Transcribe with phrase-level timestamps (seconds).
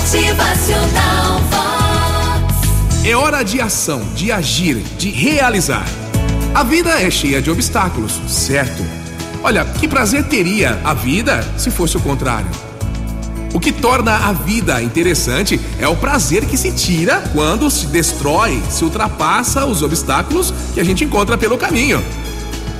[0.00, 3.04] Motivacional Vox.
[3.04, 5.84] É hora de ação, de agir, de realizar.
[6.54, 8.82] A vida é cheia de obstáculos, certo?
[9.42, 12.48] Olha, que prazer teria a vida se fosse o contrário?
[13.52, 18.60] O que torna a vida interessante é o prazer que se tira quando se destrói,
[18.70, 22.02] se ultrapassa os obstáculos que a gente encontra pelo caminho.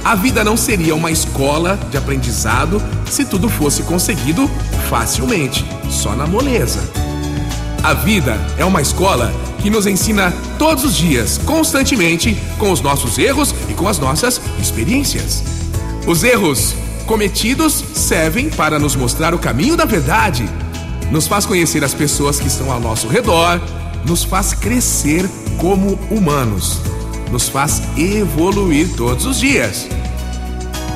[0.03, 4.51] A vida não seria uma escola de aprendizado se tudo fosse conseguido
[4.89, 7.00] facilmente, só na moleza.
[7.83, 13.19] A vida é uma escola que nos ensina todos os dias, constantemente, com os nossos
[13.19, 15.43] erros e com as nossas experiências.
[16.07, 16.75] Os erros
[17.07, 20.49] cometidos servem para nos mostrar o caminho da verdade,
[21.11, 23.61] nos faz conhecer as pessoas que estão ao nosso redor,
[24.05, 25.29] nos faz crescer
[25.59, 26.81] como humanos
[27.31, 29.89] nos faz evoluir todos os dias.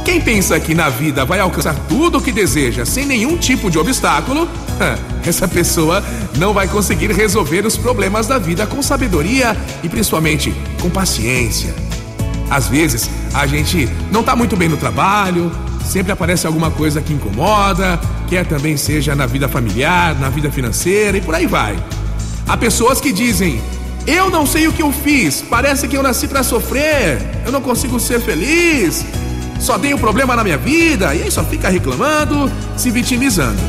[0.05, 3.79] Quem pensa que na vida vai alcançar tudo o que deseja sem nenhum tipo de
[3.79, 4.47] obstáculo,
[5.25, 6.05] essa pessoa
[6.37, 11.75] não vai conseguir resolver os problemas da vida com sabedoria e principalmente com paciência.
[12.51, 15.51] Às vezes, a gente não está muito bem no trabalho,
[15.85, 21.17] sempre aparece alguma coisa que incomoda, quer também seja na vida familiar, na vida financeira
[21.17, 21.77] e por aí vai.
[22.47, 23.59] Há pessoas que dizem:
[24.07, 25.43] eu não sei o que eu fiz.
[25.49, 27.19] Parece que eu nasci para sofrer.
[27.45, 29.05] Eu não consigo ser feliz.
[29.59, 31.15] Só tenho problema na minha vida.
[31.15, 33.61] E aí só fica reclamando, se vitimizando.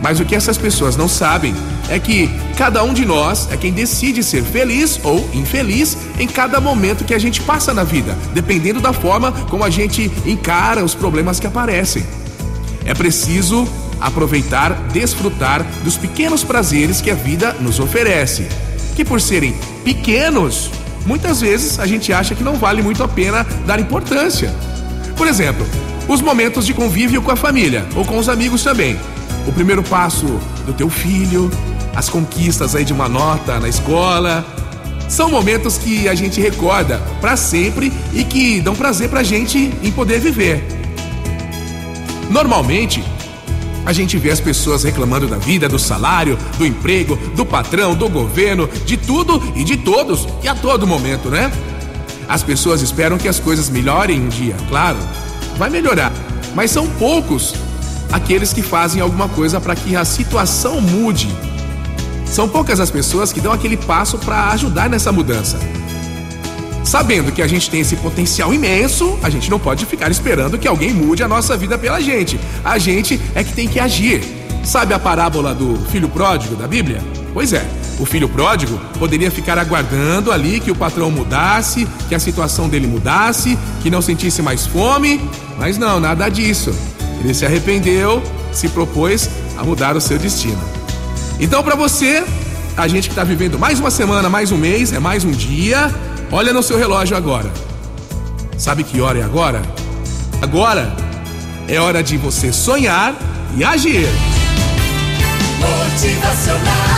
[0.00, 1.54] Mas o que essas pessoas não sabem
[1.88, 6.60] é que cada um de nós é quem decide ser feliz ou infeliz em cada
[6.60, 10.94] momento que a gente passa na vida, dependendo da forma como a gente encara os
[10.94, 12.04] problemas que aparecem.
[12.84, 13.68] É preciso
[14.00, 18.48] aproveitar, desfrutar dos pequenos prazeres que a vida nos oferece
[18.94, 20.70] que por serem pequenos,
[21.06, 24.52] muitas vezes a gente acha que não vale muito a pena dar importância.
[25.16, 25.66] Por exemplo,
[26.08, 28.98] os momentos de convívio com a família ou com os amigos também.
[29.46, 30.26] O primeiro passo
[30.66, 31.50] do teu filho,
[31.94, 34.44] as conquistas aí de uma nota na escola,
[35.08, 39.92] são momentos que a gente recorda para sempre e que dão prazer pra gente em
[39.92, 40.66] poder viver.
[42.30, 43.04] Normalmente,
[43.84, 48.08] a gente vê as pessoas reclamando da vida, do salário, do emprego, do patrão, do
[48.08, 51.50] governo, de tudo e de todos e a todo momento, né?
[52.32, 54.96] As pessoas esperam que as coisas melhorem um dia, claro,
[55.58, 56.10] vai melhorar,
[56.54, 57.52] mas são poucos
[58.10, 61.28] aqueles que fazem alguma coisa para que a situação mude.
[62.24, 65.58] São poucas as pessoas que dão aquele passo para ajudar nessa mudança.
[66.82, 70.66] Sabendo que a gente tem esse potencial imenso, a gente não pode ficar esperando que
[70.66, 72.40] alguém mude a nossa vida pela gente.
[72.64, 74.24] A gente é que tem que agir.
[74.64, 77.02] Sabe a parábola do filho pródigo da Bíblia?
[77.34, 77.62] Pois é,
[78.02, 82.86] o filho pródigo poderia ficar aguardando ali que o patrão mudasse, que a situação dele
[82.86, 85.20] mudasse, que não sentisse mais fome,
[85.58, 86.74] mas não, nada disso.
[87.20, 90.60] Ele se arrependeu, se propôs a mudar o seu destino.
[91.38, 92.24] Então, para você,
[92.76, 95.90] a gente que está vivendo mais uma semana, mais um mês, é mais um dia,
[96.32, 97.52] Olha no seu relógio agora.
[98.56, 99.60] Sabe que hora é agora?
[100.40, 100.90] Agora
[101.68, 103.14] é hora de você sonhar
[103.54, 104.08] e agir.
[105.60, 106.91] Motivacional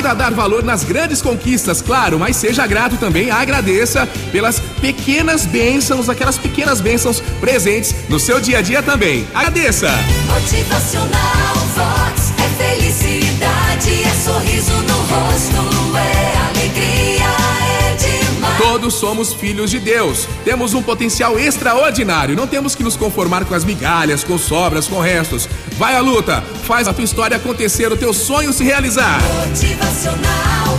[0.00, 5.44] Aprenda a dar valor nas grandes conquistas, claro, mas seja grato também, agradeça pelas pequenas
[5.44, 9.28] bênçãos, aquelas pequenas bênçãos presentes no seu dia a dia também.
[9.34, 9.90] Agradeça!
[10.26, 13.29] Motivacional Vox é felicidade,
[18.70, 20.28] Todos somos filhos de Deus.
[20.44, 22.36] Temos um potencial extraordinário.
[22.36, 25.48] Não temos que nos conformar com as migalhas, com sobras, com restos.
[25.76, 26.40] Vai à luta.
[26.62, 29.20] Faz a tua história acontecer, o teu sonho se realizar.
[29.48, 30.78] Motivacional